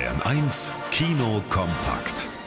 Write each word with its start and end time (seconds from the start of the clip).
Bayern 0.00 0.22
1 0.22 0.70
Kino 0.92 1.42
kompakt. 1.50 2.39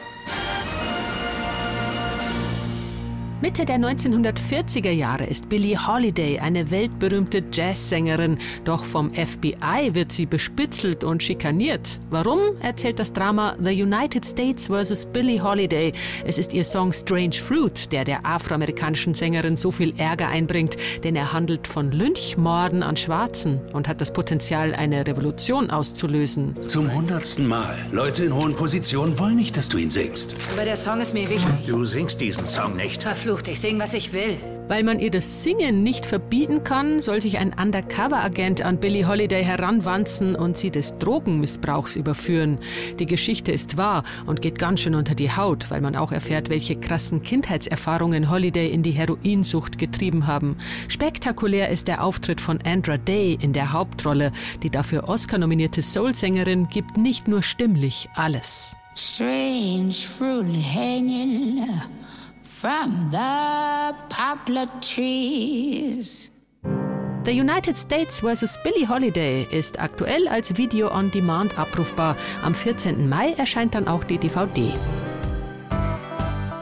Mitte 3.44 3.66
der 3.66 3.76
1940er 3.76 4.90
Jahre 4.90 5.24
ist 5.24 5.50
Billie 5.50 5.76
Holiday 5.76 6.38
eine 6.38 6.70
weltberühmte 6.70 7.44
Jazzsängerin. 7.52 8.38
Doch 8.64 8.82
vom 8.82 9.12
FBI 9.12 9.90
wird 9.92 10.12
sie 10.12 10.24
bespitzelt 10.24 11.04
und 11.04 11.22
schikaniert. 11.22 12.00
Warum, 12.08 12.40
erzählt 12.62 12.98
das 12.98 13.12
Drama 13.12 13.54
The 13.62 13.82
United 13.82 14.24
States 14.24 14.68
vs. 14.68 15.04
Billie 15.12 15.42
Holiday. 15.42 15.92
Es 16.24 16.38
ist 16.38 16.54
ihr 16.54 16.64
Song 16.64 16.90
Strange 16.90 17.34
Fruit, 17.34 17.92
der 17.92 18.04
der 18.04 18.24
afroamerikanischen 18.24 19.12
Sängerin 19.12 19.58
so 19.58 19.70
viel 19.70 19.92
Ärger 19.98 20.28
einbringt, 20.28 20.78
denn 21.04 21.14
er 21.14 21.34
handelt 21.34 21.66
von 21.66 21.92
Lynchmorden 21.92 22.82
an 22.82 22.96
Schwarzen 22.96 23.60
und 23.74 23.88
hat 23.88 24.00
das 24.00 24.14
Potenzial, 24.14 24.74
eine 24.74 25.06
Revolution 25.06 25.68
auszulösen. 25.68 26.56
Zum 26.66 26.90
hundertsten 26.94 27.46
Mal. 27.46 27.76
Leute 27.92 28.24
in 28.24 28.34
hohen 28.34 28.56
Positionen 28.56 29.18
wollen 29.18 29.36
nicht, 29.36 29.54
dass 29.58 29.68
du 29.68 29.76
ihn 29.76 29.90
singst. 29.90 30.34
Aber 30.54 30.64
der 30.64 30.78
Song 30.78 31.02
ist 31.02 31.12
mir 31.12 31.28
wichtig. 31.28 31.66
Du 31.66 31.84
singst 31.84 32.22
diesen 32.22 32.46
Song 32.46 32.76
nicht. 32.76 33.02
Verflucht 33.02 33.33
verflucht, 33.34 33.48
ich 33.48 33.60
sing, 33.60 33.80
was 33.80 33.94
ich 33.94 34.12
will. 34.12 34.36
Weil 34.68 34.82
man 34.82 34.98
ihr 34.98 35.10
das 35.10 35.42
Singen 35.42 35.82
nicht 35.82 36.06
verbieten 36.06 36.64
kann, 36.64 37.00
soll 37.00 37.20
sich 37.20 37.38
ein 37.38 37.52
Undercover-Agent 37.52 38.62
an 38.62 38.78
Billie 38.78 39.06
Holiday 39.06 39.44
heranwanzen 39.44 40.34
und 40.36 40.56
sie 40.56 40.70
des 40.70 40.96
Drogenmissbrauchs 40.98 41.96
überführen. 41.96 42.58
Die 42.98 43.06
Geschichte 43.06 43.52
ist 43.52 43.76
wahr 43.76 44.04
und 44.26 44.40
geht 44.40 44.58
ganz 44.58 44.80
schön 44.80 44.94
unter 44.94 45.14
die 45.14 45.30
Haut, 45.30 45.70
weil 45.70 45.80
man 45.80 45.96
auch 45.96 46.12
erfährt, 46.12 46.48
welche 46.48 46.76
krassen 46.76 47.22
Kindheitserfahrungen 47.22 48.30
Holiday 48.30 48.70
in 48.70 48.82
die 48.82 48.92
Heroinsucht 48.92 49.78
getrieben 49.78 50.26
haben. 50.26 50.56
Spektakulär 50.88 51.68
ist 51.68 51.88
der 51.88 52.02
Auftritt 52.02 52.40
von 52.40 52.60
Andra 52.62 52.96
Day 52.96 53.36
in 53.40 53.52
der 53.52 53.72
Hauptrolle. 53.72 54.32
Die 54.62 54.70
dafür 54.70 55.08
Oscar-nominierte 55.08 55.82
Soul-Sängerin 55.82 56.68
gibt 56.68 56.96
nicht 56.96 57.28
nur 57.28 57.42
stimmlich 57.42 58.08
alles. 58.14 58.74
Strange 58.96 59.92
fruit 59.92 60.46
hanging 60.46 61.66
from 62.44 63.10
the 63.10 63.94
poplar 64.10 64.66
trees. 64.80 66.30
The 67.24 67.32
United 67.32 67.76
States 67.78 68.20
vs. 68.20 68.58
Billie 68.62 68.86
Holiday 68.86 69.46
ist 69.50 69.80
aktuell 69.80 70.28
als 70.28 70.54
Video 70.58 70.94
on 70.94 71.10
Demand 71.10 71.58
abrufbar. 71.58 72.16
Am 72.42 72.54
14. 72.54 73.08
Mai 73.08 73.32
erscheint 73.32 73.74
dann 73.74 73.88
auch 73.88 74.04
die 74.04 74.18
DVD. 74.18 74.74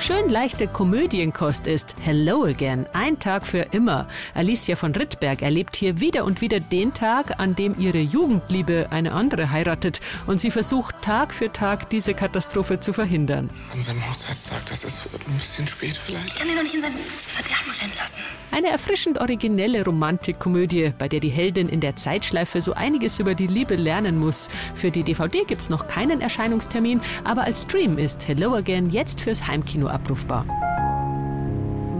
Schön 0.02 0.28
leichte 0.28 0.66
Komödienkost 0.66 1.68
ist 1.68 1.94
Hello 2.00 2.42
Again, 2.42 2.86
ein 2.92 3.20
Tag 3.20 3.46
für 3.46 3.60
immer. 3.70 4.08
Alicia 4.34 4.74
von 4.74 4.92
Rittberg 4.92 5.42
erlebt 5.42 5.76
hier 5.76 6.00
wieder 6.00 6.24
und 6.24 6.40
wieder 6.40 6.58
den 6.58 6.92
Tag, 6.92 7.38
an 7.38 7.54
dem 7.54 7.78
ihre 7.78 8.00
Jugendliebe 8.00 8.88
eine 8.90 9.12
andere 9.12 9.52
heiratet 9.52 10.00
und 10.26 10.40
sie 10.40 10.50
versucht 10.50 10.96
Tag 11.02 11.32
für 11.32 11.52
Tag 11.52 11.88
diese 11.90 12.14
Katastrophe 12.14 12.80
zu 12.80 12.92
verhindern. 12.92 13.48
An 13.72 13.80
seinem 13.80 14.04
Hochzeitstag, 14.10 14.62
das 14.68 14.82
ist 14.82 15.02
ein 15.14 15.38
bisschen 15.38 15.68
spät 15.68 15.96
vielleicht. 15.96 16.26
Ich 16.26 16.34
kann 16.34 16.48
ihn 16.48 16.56
doch 16.56 16.64
nicht 16.64 16.74
in 16.74 16.80
sein 16.80 16.94
Verderben 17.28 17.70
rennen 17.80 17.92
lassen. 17.96 18.18
Eine 18.50 18.68
erfrischend 18.68 19.18
originelle 19.18 19.82
Romantikkomödie, 19.84 20.92
bei 20.98 21.08
der 21.08 21.20
die 21.20 21.30
Heldin 21.30 21.70
in 21.70 21.80
der 21.80 21.96
Zeitschleife 21.96 22.60
so 22.60 22.74
einiges 22.74 23.18
über 23.18 23.34
die 23.34 23.46
Liebe 23.46 23.76
lernen 23.76 24.18
muss. 24.18 24.48
Für 24.74 24.90
die 24.90 25.04
DVD 25.04 25.44
gibt's 25.44 25.70
noch 25.70 25.86
keinen 25.86 26.20
Erscheinungstermin, 26.20 27.00
aber 27.24 27.44
als 27.44 27.62
Stream 27.62 27.96
ist 27.96 28.26
Hello 28.26 28.54
Again 28.54 28.90
jetzt 28.90 29.20
fürs 29.20 29.46
Heimkino 29.46 29.91
abrufbar. 29.92 30.44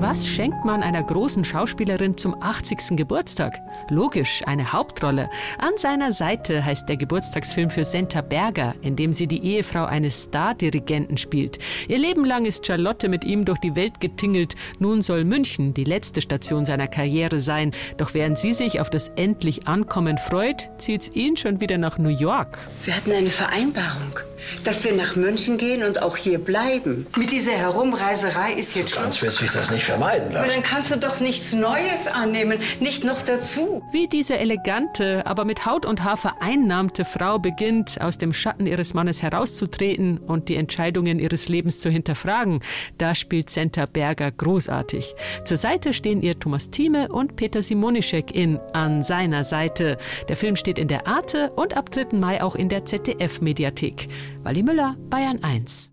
Was 0.03 0.27
schenkt 0.27 0.65
man 0.65 0.83
einer 0.83 1.05
großen 1.05 1.45
Schauspielerin 1.45 2.17
zum 2.17 2.35
80. 2.43 2.97
Geburtstag? 2.97 3.61
Logisch, 3.89 4.43
eine 4.47 4.73
Hauptrolle. 4.73 5.31
An 5.59 5.75
seiner 5.77 6.11
Seite 6.11 6.65
heißt 6.65 6.89
der 6.89 6.97
Geburtstagsfilm 6.97 7.71
für 7.71 7.85
Senta 7.85 8.21
Berger, 8.21 8.75
in 8.83 8.97
dem 8.97 9.13
sie 9.13 9.29
die 9.29 9.45
Ehefrau 9.45 9.85
eines 9.85 10.25
Stardirigenten 10.25 11.19
spielt. 11.19 11.59
Ihr 11.87 11.99
Leben 11.99 12.25
lang 12.25 12.47
ist 12.47 12.67
Charlotte 12.67 13.09
mit 13.09 13.23
ihm 13.23 13.45
durch 13.45 13.61
die 13.61 13.77
Welt 13.77 14.01
getingelt. 14.01 14.57
Nun 14.81 15.03
soll 15.03 15.25
München 15.25 15.73
die 15.73 15.85
letzte 15.85 16.21
Station 16.21 16.65
seiner 16.65 16.89
Karriere 16.89 17.41
sein. 17.41 17.71
Doch 17.97 18.13
während 18.13 18.39
sie 18.39 18.55
sich 18.55 18.81
auf 18.81 18.91
das 18.91 19.11
endlich 19.11 19.69
Ankommen 19.69 20.19
freut, 20.19 20.69
zieht's 20.79 21.13
ihn 21.15 21.37
schon 21.37 21.61
wieder 21.61 21.79
nach 21.79 21.99
New 21.99 22.09
York. 22.09 22.59
Wir 22.83 22.97
hatten 22.97 23.13
eine 23.13 23.31
Vereinbarung, 23.31 24.19
dass 24.65 24.83
wir 24.83 24.95
nach 24.95 25.15
München 25.15 25.59
gehen 25.59 25.85
und 25.85 26.03
auch 26.03 26.17
hier 26.17 26.41
bleiben. 26.41 27.07
Mit 27.17 27.31
dieser 27.31 27.53
Herumreiserei 27.53 28.55
ist 28.55 28.75
jetzt 28.75 28.97
Ganz 28.97 29.19
Schluss. 29.19 29.23
wirst 29.23 29.41
du 29.41 29.45
dich 29.45 29.53
das 29.53 29.71
nicht 29.71 29.92
vermeiden 29.93 30.29
Aber 30.29 30.47
lassen. 30.47 30.51
dann 30.55 30.63
kannst 30.63 30.91
du 30.91 30.97
doch 30.97 31.21
nichts 31.21 31.53
Neues 31.53 32.07
annehmen, 32.07 32.59
nicht 32.81 33.05
noch 33.05 33.23
dazu. 33.23 33.83
Wie 33.93 34.09
diese 34.09 34.39
elegante, 34.39 35.27
aber 35.27 35.45
mit 35.45 35.67
Haut 35.67 35.87
und 35.87 36.05
Haar 36.05 36.17
vereinnahmte 36.17 37.05
Frau 37.05 37.39
beginnt, 37.39 38.01
aus 38.01 38.19
dem 38.19 38.33
Schatten 38.33 38.67
ihres 38.67 38.95
Mannes 38.95 39.23
herauszutreten 39.23 40.19
und 40.19 40.49
die 40.49 40.57
Entscheidungen 40.57 41.19
ihres 41.19 41.49
Lebens 41.49 41.79
zu 41.81 41.91
hinterfragen, 41.91 42.61
da 42.99 43.15
spielt 43.15 43.51
Senta 43.51 43.87
Berger 43.87 44.31
großartig. 44.31 45.15
Zur 45.45 45.57
Seite 45.57 45.93
stehen 45.93 46.23
ihr 46.23 46.39
Thomas 46.39 46.71
Thieme 46.71 47.09
und 47.09 47.37
Peter 47.37 47.63
Simonischek 47.63 48.35
in 48.35 48.59
An 48.73 49.03
seiner 49.03 49.45
Seite. 49.45 49.99
Der 50.29 50.37
Film 50.37 50.57
steht 50.57 50.79
in 50.79 50.89
der 50.89 51.07
Arte 51.07 51.51
und 51.57 51.77
ab 51.77 51.91
3. 51.91 52.17
Mai 52.17 52.43
auch 52.43 52.55
in 52.55 52.69
der 52.69 52.85
ZDF-Mediathek. 52.85 54.09
Wally 54.43 54.63
Müller, 54.63 54.97
Bayern 55.11 55.43
1. 55.43 55.92